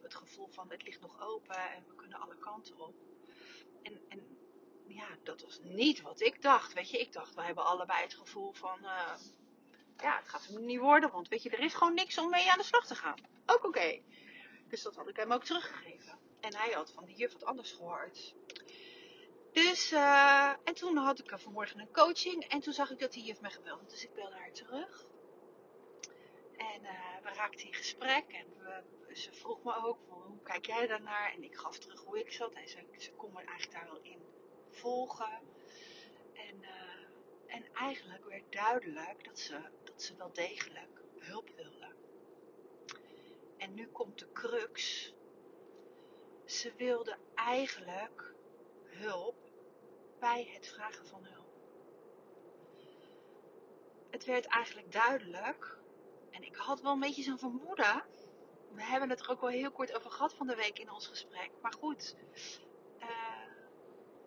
het 0.03 0.15
gevoel 0.15 0.49
van, 0.49 0.71
het 0.71 0.83
ligt 0.83 1.01
nog 1.01 1.21
open 1.21 1.71
en 1.71 1.85
we 1.87 1.95
kunnen 1.95 2.21
alle 2.21 2.39
kanten 2.39 2.77
op. 2.79 2.95
En, 3.83 4.01
en 4.09 4.39
ja, 4.87 5.09
dat 5.23 5.43
was 5.43 5.59
niet 5.63 6.01
wat 6.01 6.21
ik 6.21 6.43
dacht. 6.43 6.73
Weet 6.73 6.91
je, 6.91 6.99
ik 6.99 7.13
dacht, 7.13 7.35
we 7.35 7.43
hebben 7.43 7.65
allebei 7.65 8.03
het 8.03 8.15
gevoel 8.15 8.53
van, 8.53 8.79
uh, 8.83 9.15
ja, 9.97 10.17
het 10.17 10.29
gaat 10.29 10.47
hem 10.47 10.65
niet 10.65 10.81
worden. 10.81 11.11
Want 11.11 11.29
weet 11.29 11.43
je, 11.43 11.51
er 11.51 11.61
is 11.61 11.75
gewoon 11.75 11.95
niks 11.95 12.19
om 12.19 12.31
mee 12.31 12.51
aan 12.51 12.59
de 12.59 12.65
slag 12.65 12.87
te 12.87 12.95
gaan. 12.95 13.21
Ook 13.47 13.65
oké. 13.65 14.03
Dus 14.69 14.83
dat 14.83 14.97
had 14.97 15.09
ik 15.09 15.17
hem 15.17 15.33
ook 15.33 15.45
teruggegeven. 15.45 16.19
En 16.41 16.55
hij 16.55 16.73
had 16.73 16.93
van 16.93 17.05
die 17.05 17.17
juf 17.17 17.33
wat 17.33 17.45
anders 17.45 17.73
gehoord. 17.73 18.35
Dus, 19.53 19.93
uh, 19.93 20.53
en 20.65 20.75
toen 20.75 20.97
had 20.97 21.19
ik 21.19 21.39
vanmorgen 21.39 21.81
een 21.81 21.93
coaching. 21.93 22.45
En 22.45 22.61
toen 22.61 22.73
zag 22.73 22.91
ik 22.91 22.99
dat 22.99 23.13
die 23.13 23.25
juf 23.25 23.41
me 23.41 23.51
gebeld. 23.51 23.91
Dus 23.91 24.05
ik 24.05 24.15
belde 24.15 24.35
haar 24.35 24.53
terug. 24.53 25.07
En 26.57 26.83
uh, 26.83 27.17
we 27.23 27.29
raakten 27.35 27.67
in 27.67 27.75
gesprek. 27.75 28.25
En 28.29 28.47
we, 28.59 28.83
ze 29.17 29.33
vroeg 29.33 29.63
me 29.63 29.75
ook, 29.85 29.99
hoe 30.09 30.43
kijk 30.43 30.67
jij 30.67 30.87
daarnaar? 30.87 31.33
En 31.33 31.45
ik 31.45 31.57
gaf 31.57 31.79
terug 31.79 32.05
hoe 32.05 32.19
ik 32.19 32.33
zat. 32.33 32.53
En 32.53 32.69
ze, 32.69 32.85
ze 32.97 33.13
kon 33.13 33.33
me 33.33 33.43
eigenlijk 33.43 33.73
daar 33.73 33.93
wel 33.93 34.03
in 34.03 34.23
volgen. 34.71 35.41
En, 36.35 36.63
uh, 36.63 37.55
en 37.55 37.65
eigenlijk 37.75 38.25
werd 38.25 38.53
duidelijk 38.53 39.25
dat 39.25 39.39
ze, 39.39 39.61
dat 39.85 40.03
ze 40.03 40.17
wel 40.17 40.33
degelijk 40.33 41.01
hulp 41.19 41.51
wilde. 41.57 41.95
En 43.57 43.75
nu 43.75 43.87
komt 43.87 44.19
de 44.19 44.33
crux. 44.33 45.13
Ze 46.45 46.73
wilde 46.77 47.17
eigenlijk 47.35 48.35
hulp 48.99 49.37
bij 50.19 50.51
het 50.53 50.69
vragen 50.69 51.07
van 51.07 51.25
hulp. 51.25 51.47
Het 54.11 54.25
werd 54.25 54.47
eigenlijk 54.47 54.93
duidelijk, 54.93 55.79
en 56.31 56.43
ik 56.43 56.57
had 56.57 56.81
wel 56.81 56.93
een 56.93 57.01
beetje 57.01 57.23
zo'n 57.23 57.39
vermoeden, 57.39 58.05
we 58.75 58.83
hebben 58.83 59.11
het 59.11 59.21
er 59.21 59.31
ook 59.31 59.41
wel 59.41 59.51
heel 59.51 59.71
kort 59.71 59.97
over 59.97 60.11
gehad 60.11 60.35
van 60.35 60.47
de 60.47 60.55
week 60.55 60.79
in 60.79 60.91
ons 60.91 61.07
gesprek. 61.07 61.51
Maar 61.63 61.73
goed, 61.73 62.17
uh, 63.01 63.07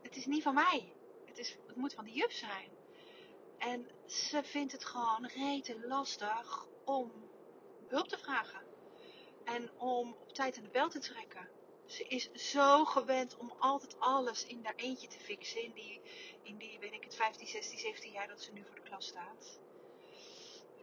het 0.01 0.15
is 0.15 0.25
niet 0.25 0.43
van 0.43 0.53
mij. 0.53 0.93
Het, 1.25 1.37
is, 1.37 1.57
het 1.67 1.75
moet 1.75 1.93
van 1.93 2.05
de 2.05 2.11
juf 2.11 2.31
zijn. 2.31 2.69
En 3.57 3.87
ze 4.05 4.43
vindt 4.43 4.71
het 4.71 4.85
gewoon 4.85 5.25
rete 5.25 5.87
lastig 5.87 6.65
om 6.85 7.11
hulp 7.87 8.07
te 8.07 8.17
vragen. 8.17 8.61
En 9.43 9.69
om 9.77 10.15
op 10.21 10.33
tijd 10.33 10.57
aan 10.57 10.63
de 10.63 10.69
bel 10.69 10.89
te 10.89 10.99
trekken. 10.99 11.49
Ze 11.91 12.03
is 12.07 12.31
zo 12.31 12.85
gewend 12.85 13.37
om 13.37 13.53
altijd 13.59 13.99
alles 13.99 14.45
in 14.45 14.59
haar 14.63 14.75
eentje 14.75 15.07
te 15.07 15.19
fixen. 15.19 15.63
In 15.63 15.71
die, 15.71 16.01
in 16.43 16.57
die, 16.57 16.79
weet 16.79 16.93
ik 16.93 17.03
het, 17.03 17.15
15, 17.15 17.47
16, 17.47 17.79
17 17.79 18.11
jaar 18.11 18.27
dat 18.27 18.41
ze 18.41 18.51
nu 18.51 18.63
voor 18.65 18.75
de 18.75 18.81
klas 18.81 19.05
staat. 19.05 19.59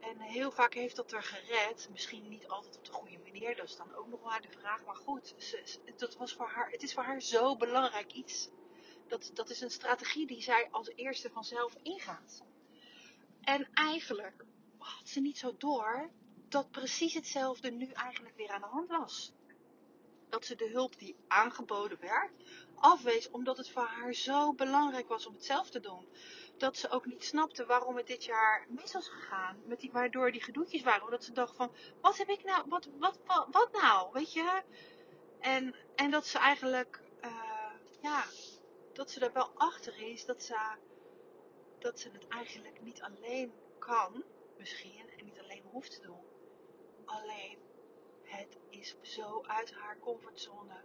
En 0.00 0.20
heel 0.20 0.50
vaak 0.50 0.74
heeft 0.74 0.96
dat 0.96 1.12
er 1.12 1.22
gered. 1.22 1.88
Misschien 1.90 2.28
niet 2.28 2.48
altijd 2.48 2.76
op 2.76 2.84
de 2.84 2.92
goede 2.92 3.18
manier. 3.18 3.56
Dat 3.56 3.68
is 3.68 3.76
dan 3.76 3.94
ook 3.94 4.06
nog 4.06 4.22
maar 4.22 4.40
de 4.40 4.58
vraag. 4.58 4.84
Maar 4.84 4.96
goed, 4.96 5.34
ze, 5.38 5.78
dat 5.96 6.16
was 6.16 6.32
voor 6.32 6.48
haar, 6.48 6.70
het 6.70 6.82
is 6.82 6.94
voor 6.94 7.02
haar 7.02 7.22
zo 7.22 7.56
belangrijk 7.56 8.12
iets. 8.12 8.48
Dat, 9.06 9.30
dat 9.34 9.50
is 9.50 9.60
een 9.60 9.70
strategie 9.70 10.26
die 10.26 10.42
zij 10.42 10.68
als 10.70 10.88
eerste 10.88 11.30
vanzelf 11.30 11.74
ingaat. 11.82 12.42
En 13.40 13.68
eigenlijk 13.74 14.44
had 14.78 15.08
ze 15.08 15.20
niet 15.20 15.38
zo 15.38 15.56
door 15.56 16.10
dat 16.48 16.70
precies 16.70 17.14
hetzelfde 17.14 17.70
nu 17.70 17.90
eigenlijk 17.90 18.36
weer 18.36 18.50
aan 18.50 18.60
de 18.60 18.66
hand 18.66 18.88
was. 18.88 19.32
Dat 20.28 20.44
ze 20.44 20.54
de 20.54 20.68
hulp 20.68 20.98
die 20.98 21.16
aangeboden 21.28 21.98
werd 22.00 22.30
afwees 22.80 23.30
omdat 23.30 23.56
het 23.56 23.70
voor 23.70 23.86
haar 23.86 24.14
zo 24.14 24.52
belangrijk 24.54 25.08
was 25.08 25.26
om 25.26 25.34
het 25.34 25.44
zelf 25.44 25.70
te 25.70 25.80
doen. 25.80 26.08
Dat 26.56 26.76
ze 26.76 26.90
ook 26.90 27.06
niet 27.06 27.24
snapte 27.24 27.66
waarom 27.66 27.96
het 27.96 28.06
dit 28.06 28.24
jaar 28.24 28.66
mis 28.68 28.92
was 28.92 29.08
gegaan. 29.08 29.62
Met 29.64 29.80
die, 29.80 29.92
waardoor 29.92 30.32
die 30.32 30.42
gedoetjes 30.42 30.82
waren. 30.82 31.04
Omdat 31.04 31.24
ze 31.24 31.32
dacht 31.32 31.56
van, 31.56 31.72
wat 32.00 32.16
heb 32.16 32.28
ik 32.28 32.44
nou, 32.44 32.64
wat, 32.68 32.88
wat, 32.98 33.18
wat, 33.50 33.68
nou, 33.72 34.12
weet 34.12 34.32
je? 34.32 34.62
En, 35.40 35.74
en 35.94 36.10
dat 36.10 36.26
ze 36.26 36.38
eigenlijk, 36.38 37.02
uh, 37.24 37.70
ja, 38.00 38.24
dat 38.92 39.10
ze 39.10 39.20
er 39.20 39.32
wel 39.32 39.50
achter 39.54 40.10
is 40.10 40.24
dat 40.24 40.42
ze, 40.42 40.56
dat 41.78 42.00
ze 42.00 42.10
het 42.12 42.28
eigenlijk 42.28 42.82
niet 42.82 43.02
alleen 43.02 43.52
kan, 43.78 44.24
misschien, 44.56 45.08
en 45.18 45.24
niet 45.24 45.38
alleen 45.38 45.62
hoeft 45.70 45.90
te 45.90 46.00
doen. 46.00 46.22
Alleen, 47.04 47.58
het 48.28 48.58
is 48.70 48.96
zo 49.00 49.42
uit 49.42 49.74
haar 49.74 49.98
comfortzone 49.98 50.84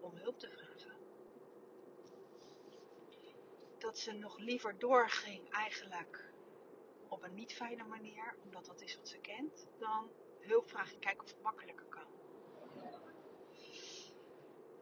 om 0.00 0.16
hulp 0.16 0.38
te 0.38 0.50
vragen. 0.50 0.96
Dat 3.78 3.98
ze 3.98 4.12
nog 4.12 4.38
liever 4.38 4.78
doorging 4.78 5.50
eigenlijk 5.50 6.32
op 7.08 7.22
een 7.22 7.34
niet 7.34 7.54
fijne 7.54 7.84
manier, 7.84 8.36
omdat 8.44 8.66
dat 8.66 8.80
is 8.80 8.96
wat 8.96 9.08
ze 9.08 9.18
kent, 9.18 9.66
dan 9.78 10.10
hulp 10.40 10.68
vragen 10.68 10.94
en 10.94 11.00
kijken 11.00 11.22
of 11.22 11.30
het 11.30 11.42
makkelijker 11.42 11.86
kan. 11.86 12.06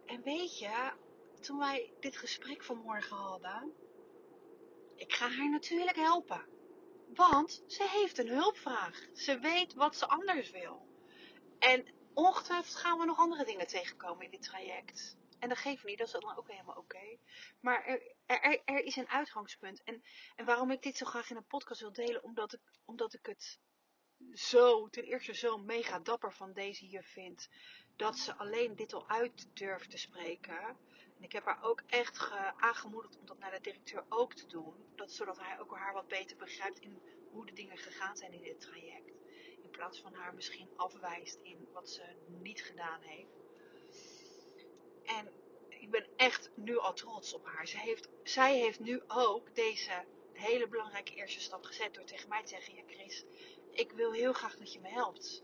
En 0.06 0.22
weet 0.22 0.58
je, 0.58 0.92
toen 1.40 1.58
wij 1.58 1.92
dit 2.00 2.16
gesprek 2.16 2.62
vanmorgen 2.62 3.16
hadden, 3.16 3.74
ik 4.94 5.12
ga 5.12 5.28
haar 5.28 5.50
natuurlijk 5.50 5.96
helpen. 5.96 6.44
Want 7.14 7.62
ze 7.66 7.88
heeft 7.88 8.18
een 8.18 8.28
hulpvraag. 8.28 9.06
Ze 9.12 9.38
weet 9.38 9.74
wat 9.74 9.96
ze 9.96 10.06
anders 10.06 10.50
wil. 10.50 10.86
En 11.64 11.84
ongetwijfeld 12.14 12.74
gaan 12.74 12.98
we 12.98 13.04
nog 13.04 13.18
andere 13.18 13.44
dingen 13.44 13.66
tegenkomen 13.66 14.24
in 14.24 14.30
dit 14.30 14.42
traject. 14.42 15.16
En 15.38 15.48
dat 15.48 15.58
geeft 15.58 15.84
niet, 15.84 15.98
dat 15.98 16.06
is 16.06 16.12
dan 16.12 16.36
ook 16.36 16.50
helemaal 16.50 16.76
oké. 16.76 17.18
Maar 17.60 17.84
er, 18.26 18.62
er, 18.64 18.84
is 18.84 18.96
een 18.96 19.08
uitgangspunt. 19.08 19.82
En, 19.82 20.02
en 20.36 20.44
waarom 20.44 20.70
ik 20.70 20.82
dit 20.82 20.96
zo 20.96 21.06
graag 21.06 21.30
in 21.30 21.36
een 21.36 21.46
podcast 21.46 21.80
wil 21.80 21.92
delen, 21.92 22.22
omdat 22.22 22.52
ik, 22.52 22.60
omdat 22.84 23.14
ik 23.14 23.26
het 23.26 23.58
zo, 24.32 24.88
ten 24.88 25.04
eerste 25.04 25.34
zo 25.34 25.58
mega 25.58 25.98
dapper 25.98 26.32
van 26.32 26.52
deze 26.52 26.84
hier 26.84 27.04
vind. 27.04 27.48
Dat 27.96 28.18
ze 28.18 28.36
alleen 28.36 28.76
dit 28.76 28.92
al 28.92 29.08
uit 29.08 29.56
durft 29.56 29.90
te 29.90 29.98
spreken. 29.98 30.58
En 31.16 31.22
ik 31.22 31.32
heb 31.32 31.44
haar 31.44 31.62
ook 31.62 31.82
echt 31.86 32.30
aangemoedigd 32.56 33.18
om 33.18 33.26
dat 33.26 33.38
naar 33.38 33.50
de 33.50 33.60
directeur 33.60 34.04
ook 34.08 34.34
te 34.34 34.46
doen. 34.46 34.74
Dat, 34.94 35.12
zodat 35.12 35.38
hij 35.38 35.60
ook 35.60 35.76
haar 35.76 35.92
wat 35.92 36.08
beter 36.08 36.36
begrijpt 36.36 36.80
in 36.80 37.02
hoe 37.30 37.46
de 37.46 37.52
dingen 37.52 37.78
gegaan 37.78 38.16
zijn 38.16 38.32
in 38.32 38.42
dit 38.42 38.60
traject. 38.60 39.13
In 39.74 39.80
plaats 39.80 40.00
van 40.00 40.14
haar 40.14 40.34
misschien 40.34 40.68
afwijst 40.76 41.38
in 41.42 41.68
wat 41.72 41.88
ze 41.88 42.02
niet 42.26 42.62
gedaan 42.62 43.00
heeft. 43.00 43.32
En 45.04 45.32
ik 45.68 45.90
ben 45.90 46.06
echt 46.16 46.50
nu 46.54 46.78
al 46.78 46.94
trots 46.94 47.34
op 47.34 47.44
haar. 47.44 47.66
Zij 47.66 47.80
heeft, 47.80 48.08
zij 48.22 48.58
heeft 48.58 48.80
nu 48.80 49.02
ook 49.06 49.54
deze 49.54 50.04
hele 50.32 50.68
belangrijke 50.68 51.14
eerste 51.14 51.40
stap 51.40 51.64
gezet 51.64 51.94
door 51.94 52.04
tegen 52.04 52.28
mij 52.28 52.42
te 52.42 52.48
zeggen: 52.48 52.74
Ja, 52.74 52.82
Chris, 52.86 53.24
ik 53.70 53.92
wil 53.92 54.12
heel 54.12 54.32
graag 54.32 54.56
dat 54.56 54.72
je 54.72 54.80
me 54.80 54.88
helpt. 54.88 55.42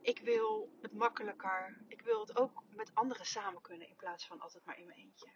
Ik 0.00 0.18
wil 0.18 0.70
het 0.80 0.92
makkelijker. 0.92 1.84
Ik 1.88 2.02
wil 2.02 2.20
het 2.20 2.36
ook 2.36 2.62
met 2.68 2.90
anderen 2.94 3.26
samen 3.26 3.62
kunnen 3.62 3.88
in 3.88 3.96
plaats 3.96 4.26
van 4.26 4.40
altijd 4.40 4.64
maar 4.64 4.78
in 4.78 4.86
mijn 4.86 4.98
eentje. 4.98 5.30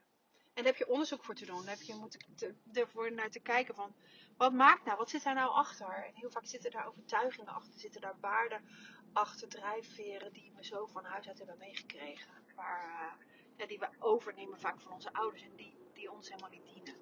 En 0.54 0.62
daar 0.66 0.72
heb 0.72 0.76
je 0.76 0.92
onderzoek 0.92 1.24
voor 1.24 1.34
te 1.34 1.46
doen. 1.46 1.64
Daar 1.64 1.76
heb 1.76 1.82
je 1.82 1.94
moeten 1.94 2.20
ervoor 2.72 3.12
naar 3.12 3.30
te 3.30 3.40
kijken 3.40 3.74
van 3.74 3.94
wat 4.36 4.52
maakt 4.52 4.84
nou, 4.84 4.98
wat 4.98 5.10
zit 5.10 5.22
daar 5.22 5.34
nou 5.34 5.50
achter? 5.50 6.04
En 6.06 6.14
heel 6.14 6.30
vaak 6.30 6.46
zitten 6.46 6.70
daar 6.70 6.86
overtuigingen 6.86 7.54
achter, 7.54 7.80
zitten 7.80 8.00
daar 8.00 8.16
waarden 8.20 8.64
achter, 9.12 9.48
drijfveren 9.48 10.32
die 10.32 10.52
we 10.56 10.64
zo 10.64 10.86
van 10.86 11.04
huis 11.04 11.28
uit 11.28 11.38
hebben 11.38 11.58
meegekregen. 11.58 12.38
Ja, 13.56 13.66
die 13.66 13.78
we 13.78 13.88
overnemen 13.98 14.60
vaak 14.60 14.80
van 14.80 14.92
onze 14.92 15.12
ouders 15.12 15.42
en 15.42 15.56
die, 15.56 15.74
die 15.92 16.10
ons 16.10 16.28
helemaal 16.28 16.50
niet 16.50 16.64
dienen. 16.64 16.94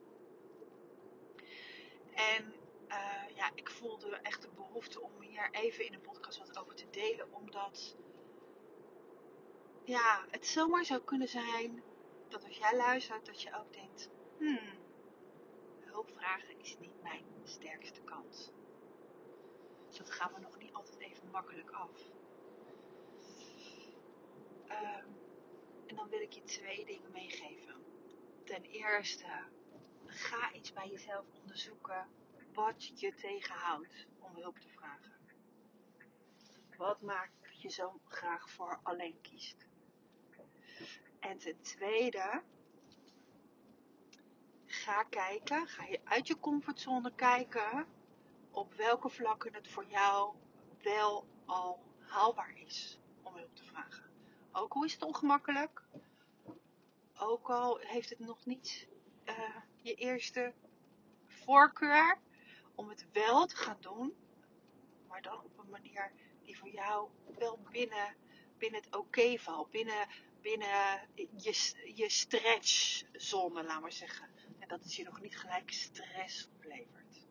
En 2.14 2.54
uh, 2.88 3.36
ja, 3.36 3.50
ik 3.54 3.70
voelde 3.70 4.16
echt 4.16 4.42
de 4.42 4.48
behoefte 4.48 5.00
om 5.00 5.20
hier 5.20 5.48
even 5.50 5.84
in 5.84 5.92
de 5.92 5.98
podcast 5.98 6.38
wat 6.38 6.58
over 6.58 6.74
te 6.74 6.90
delen. 6.90 7.34
Omdat 7.34 7.96
ja, 9.84 10.24
het 10.30 10.46
zomaar 10.46 10.84
zou 10.84 11.00
kunnen 11.00 11.28
zijn 11.28 11.82
dat 12.30 12.44
als 12.44 12.56
jij 12.56 12.76
luistert, 12.76 13.26
dat 13.26 13.42
je 13.42 13.54
ook 13.54 13.73
denkt: 13.73 14.11
hmm, 14.38 14.78
hulpvragen 15.80 16.58
is 16.61 16.78
niet 16.78 17.02
mijn 17.02 17.25
sterkste 17.42 18.00
kant. 18.00 18.52
Dat 19.99 20.11
gaan 20.11 20.32
we 20.32 20.40
nog 20.40 20.58
niet 20.58 20.73
altijd 20.73 21.00
even 21.00 21.30
makkelijk 21.30 21.70
af. 21.70 21.90
Uh, 24.68 24.97
en 25.87 25.97
dan 25.97 26.08
wil 26.08 26.20
ik 26.20 26.32
je 26.32 26.42
twee 26.42 26.85
dingen 26.85 27.11
meegeven. 27.12 27.75
Ten 28.44 28.62
eerste, 28.62 29.26
ga 30.06 30.52
iets 30.52 30.73
bij 30.73 30.88
jezelf 30.88 31.26
onderzoeken 31.40 32.06
wat 32.52 33.00
je 33.00 33.14
tegenhoudt 33.14 34.06
om 34.18 34.37
hulp 34.37 34.58
te 34.58 34.68
vragen. 34.68 35.12
Wat 36.76 37.00
maakt 37.00 37.42
dat 37.42 37.61
je 37.61 37.70
zo 37.70 38.00
graag 38.08 38.50
voor 38.50 38.80
alleen 38.82 39.20
kiest? 39.20 39.66
En 41.20 41.38
ten 41.38 41.60
tweede, 41.60 42.42
ga 44.64 45.02
kijken, 45.02 45.66
ga 45.66 45.84
je 45.84 46.00
uit 46.04 46.26
je 46.26 46.38
comfortzone 46.38 47.14
kijken 47.14 47.87
op 48.50 48.75
welke 48.75 49.08
vlakken 49.08 49.54
het 49.54 49.68
voor 49.68 49.87
jou 49.87 50.34
wel 50.82 51.26
al 51.46 51.82
haalbaar 51.98 52.52
is 52.66 52.98
om 53.22 53.34
hulp 53.34 53.56
te 53.56 53.64
vragen. 53.64 54.10
Ook 54.52 54.75
al 54.75 54.84
is 54.84 54.92
het 54.92 55.02
ongemakkelijk, 55.02 55.82
ook 57.18 57.50
al 57.50 57.78
heeft 57.78 58.10
het 58.10 58.18
nog 58.18 58.46
niet 58.46 58.88
uh, 59.25 59.56
je 59.82 59.94
eerste 59.94 60.54
voorkeur, 61.26 62.18
om 62.75 62.88
het 62.88 63.06
wel 63.12 63.46
te 63.46 63.56
gaan 63.56 63.80
doen, 63.80 64.14
maar 65.08 65.22
dan 65.22 65.44
op 65.44 65.58
een 65.58 65.70
manier 65.70 66.12
die 66.42 66.58
voor 66.58 66.68
jou 66.68 67.08
wel 67.38 67.58
binnen, 67.70 68.16
binnen 68.58 68.80
het 68.80 68.96
oké 68.96 69.38
valt, 69.38 69.70
binnen, 69.70 70.08
binnen 70.42 71.09
je, 71.37 71.75
je 71.95 72.11
stretchzone, 72.11 73.64
laat 73.64 73.80
maar 73.80 73.92
zeggen. 73.92 74.28
En 74.59 74.68
dat 74.68 74.83
het 74.83 74.95
je 74.95 75.04
nog 75.04 75.21
niet 75.21 75.38
gelijk 75.38 75.71
stress 75.71 76.49
oplevert. 76.54 77.26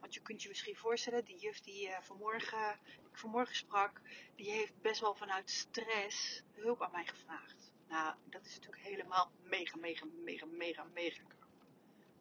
Want 0.00 0.14
je 0.14 0.22
kunt 0.22 0.42
je 0.42 0.48
misschien 0.48 0.76
voorstellen, 0.76 1.24
die 1.24 1.38
juf 1.38 1.60
die 1.60 1.88
uh, 1.88 2.00
vanmorgen, 2.00 2.78
ik 3.10 3.18
vanmorgen 3.18 3.56
sprak, 3.56 4.00
die 4.36 4.50
heeft 4.50 4.80
best 4.80 5.00
wel 5.00 5.14
vanuit 5.14 5.50
stress 5.50 6.42
hulp 6.52 6.82
aan 6.82 6.90
mij 6.92 7.06
gevraagd. 7.06 7.72
Nou, 7.88 8.14
dat 8.24 8.46
is 8.46 8.54
natuurlijk 8.54 8.82
helemaal 8.82 9.32
mega, 9.42 9.76
mega, 9.76 10.06
mega, 10.24 10.46
mega, 10.46 10.84
mega 10.84 11.22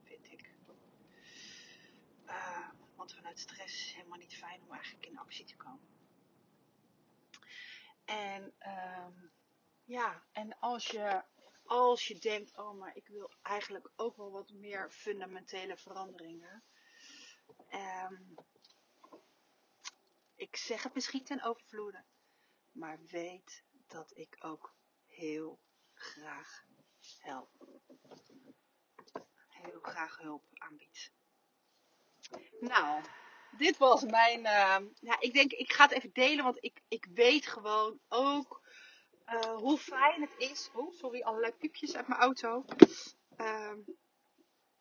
vind 0.04 0.32
ik. 0.32 0.50
Uh, 2.28 2.70
want 2.96 3.14
vanuit 3.14 3.40
stress 3.40 3.74
is 3.74 3.86
het 3.86 3.96
helemaal 3.96 4.18
niet 4.18 4.38
fijn 4.38 4.62
om 4.62 4.74
eigenlijk 4.74 5.06
in 5.06 5.18
actie 5.18 5.46
te 5.46 5.56
komen. 5.56 5.88
En 8.06 8.44
um, 8.44 9.32
ja, 9.84 10.24
en 10.32 10.60
als 10.60 10.88
je, 10.88 11.24
als 11.64 12.08
je 12.08 12.20
denkt, 12.20 12.58
oh 12.58 12.78
maar 12.80 12.96
ik 12.96 13.08
wil 13.08 13.32
eigenlijk 13.42 13.92
ook 13.96 14.18
wel 14.18 14.32
wat 14.32 14.50
meer 14.50 14.92
fundamentele 14.92 15.78
veranderingen. 15.78 16.64
Um, 17.70 18.36
ik 20.36 20.56
zeg 20.56 20.84
het 20.84 20.94
misschien 20.94 21.24
ten 21.24 21.44
overvloede, 21.44 22.06
maar 22.72 23.00
weet 23.02 23.64
dat 23.88 24.18
ik 24.18 24.36
ook 24.40 24.76
heel 25.08 25.60
graag 25.94 26.66
help. 27.18 27.50
Heel 29.48 29.80
graag 29.82 30.18
hulp 30.18 30.44
aanbied. 30.54 31.12
Nou, 32.60 33.04
dit 33.58 33.78
was 33.78 34.04
mijn. 34.04 34.40
Uh, 34.40 34.78
ja, 35.00 35.20
ik 35.20 35.34
denk, 35.34 35.52
ik 35.52 35.72
ga 35.72 35.84
het 35.84 35.92
even 35.92 36.14
delen, 36.14 36.44
want 36.44 36.64
ik, 36.64 36.82
ik 36.88 37.06
weet 37.14 37.48
gewoon 37.48 38.00
ook 38.08 38.63
uh, 39.26 39.56
hoe 39.56 39.78
fijn 39.78 40.22
het 40.22 40.34
is. 40.38 40.70
Oh, 40.74 40.94
sorry, 40.94 41.22
allerlei 41.22 41.54
piepjes 41.54 41.96
uit 41.96 42.08
mijn 42.08 42.20
auto. 42.20 42.66
Uh, 43.38 43.74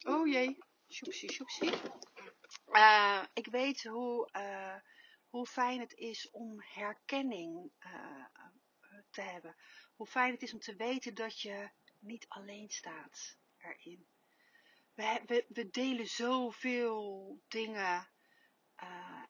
oh 0.06 0.26
jee, 0.26 0.58
sjoepsie, 0.88 1.32
sjoepsie. 1.32 1.72
Uh, 2.68 3.24
ik 3.32 3.46
weet 3.46 3.82
hoe, 3.82 4.30
hoe 5.28 5.46
fijn 5.46 5.80
het 5.80 5.92
is 5.94 6.30
om 6.30 6.56
herkenning 6.60 7.72
te 9.10 9.20
hebben. 9.20 9.56
Hoe 9.96 10.06
fijn 10.06 10.32
het 10.32 10.42
is 10.42 10.52
om 10.52 10.60
te 10.60 10.76
weten 10.76 11.14
dat 11.14 11.40
je 11.40 11.70
niet 11.98 12.28
alleen 12.28 12.70
staat 12.70 13.36
erin. 13.58 14.06
We, 14.94 15.22
we, 15.26 15.44
we 15.48 15.70
delen 15.70 16.06
zoveel 16.06 17.38
dingen 17.48 18.10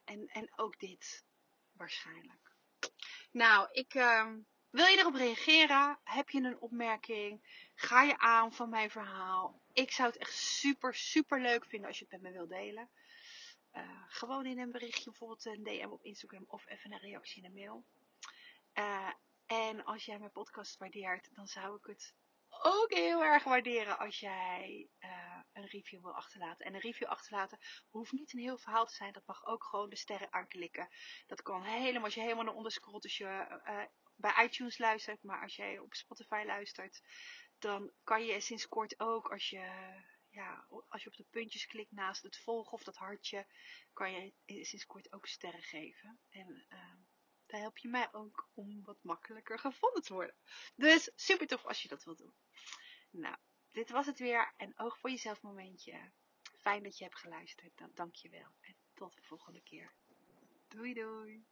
en, 0.04 0.26
en 0.26 0.52
ook 0.56 0.78
dit 0.78 1.24
waarschijnlijk. 1.72 2.56
Nou, 3.30 3.68
ik 3.72 3.94
uh, 3.94 4.34
wil 4.72 4.86
je 4.86 4.98
erop 4.98 5.14
reageren. 5.14 5.98
Heb 6.04 6.30
je 6.30 6.40
een 6.40 6.60
opmerking? 6.60 7.40
Ga 7.74 8.02
je 8.02 8.18
aan 8.18 8.52
van 8.52 8.68
mijn 8.68 8.90
verhaal? 8.90 9.60
Ik 9.72 9.90
zou 9.90 10.08
het 10.08 10.18
echt 10.18 10.34
super, 10.34 10.94
super 10.94 11.40
leuk 11.40 11.64
vinden 11.64 11.88
als 11.88 11.98
je 11.98 12.06
het 12.08 12.12
met 12.12 12.22
me 12.22 12.38
wilt 12.38 12.48
delen. 12.48 12.88
Uh, 13.74 13.82
gewoon 14.06 14.46
in 14.46 14.58
een 14.58 14.70
berichtje, 14.70 15.10
bijvoorbeeld 15.10 15.44
een 15.44 15.62
DM 15.62 15.88
op 15.88 16.04
Instagram 16.04 16.44
of 16.46 16.66
even 16.66 16.92
een 16.92 16.98
reactie 16.98 17.42
in 17.42 17.48
een 17.48 17.54
mail. 17.54 17.84
Uh, 18.74 19.12
en 19.46 19.84
als 19.84 20.04
jij 20.04 20.18
mijn 20.18 20.32
podcast 20.32 20.76
waardeert, 20.78 21.28
dan 21.34 21.46
zou 21.46 21.76
ik 21.76 21.86
het 21.86 22.14
ook 22.62 22.92
heel 22.92 23.24
erg 23.24 23.44
waarderen 23.44 23.98
als 23.98 24.20
jij 24.20 24.88
uh, 25.00 25.10
een 25.52 25.66
review 25.66 26.02
wil 26.02 26.14
achterlaten. 26.14 26.66
En 26.66 26.74
een 26.74 26.80
review 26.80 27.08
achterlaten 27.08 27.58
hoeft 27.90 28.12
niet 28.12 28.32
een 28.32 28.40
heel 28.40 28.58
verhaal 28.58 28.86
te 28.86 28.94
zijn. 28.94 29.12
Dat 29.12 29.26
mag 29.26 29.46
ook 29.46 29.64
gewoon 29.64 29.90
de 29.90 29.96
sterren 29.96 30.32
aanklikken. 30.32 30.88
Dat 31.26 31.42
kan 31.42 31.62
helemaal 31.62 32.04
als 32.04 32.14
je 32.14 32.20
helemaal 32.20 32.44
naar 32.44 32.54
onder 32.54 32.72
scrolt. 32.72 33.04
Als 33.04 33.16
je 33.16 33.60
uh, 33.66 33.84
bij 34.16 34.44
iTunes 34.44 34.78
luistert. 34.78 35.22
Maar 35.22 35.42
als 35.42 35.56
jij 35.56 35.78
op 35.78 35.94
Spotify 35.94 36.42
luistert. 36.46 37.02
Dan 37.58 37.92
kan 38.04 38.24
je 38.24 38.40
sinds 38.40 38.68
kort 38.68 39.00
ook 39.00 39.30
als 39.30 39.50
je, 39.50 39.64
ja, 40.30 40.66
als 40.88 41.02
je 41.02 41.08
op 41.08 41.16
de 41.16 41.26
puntjes 41.30 41.66
klikt 41.66 41.92
naast 41.92 42.22
het 42.22 42.36
volgen 42.36 42.72
of 42.72 42.82
dat 42.82 42.96
hartje. 42.96 43.46
Kan 43.92 44.12
je 44.12 44.64
sinds 44.64 44.86
kort 44.86 45.12
ook 45.12 45.26
sterren 45.26 45.62
geven. 45.62 46.20
En 46.28 46.66
uh, 46.68 46.94
daar 47.46 47.60
help 47.60 47.78
je 47.78 47.88
mij 47.88 48.08
ook 48.12 48.48
om 48.54 48.84
wat 48.84 48.98
makkelijker 49.02 49.58
gevonden 49.58 50.02
te 50.02 50.12
worden. 50.12 50.34
Dus 50.74 51.10
super 51.14 51.46
tof 51.46 51.64
als 51.64 51.82
je 51.82 51.88
dat 51.88 52.04
wilt 52.04 52.18
doen. 52.18 52.34
Nou, 53.10 53.36
dit 53.72 53.90
was 53.90 54.06
het 54.06 54.18
weer. 54.18 54.54
Een 54.56 54.72
oog 54.76 54.98
voor 54.98 55.10
jezelf 55.10 55.42
momentje. 55.42 56.10
Fijn 56.56 56.82
dat 56.82 56.98
je 56.98 57.04
hebt 57.04 57.18
geluisterd. 57.18 57.78
Dan 57.78 57.90
dank 57.94 58.14
je 58.14 58.28
wel. 58.28 58.54
En 58.60 58.76
tot 58.94 59.16
de 59.16 59.22
volgende 59.22 59.62
keer. 59.62 59.92
Doei 60.68 60.94
doei. 60.94 61.44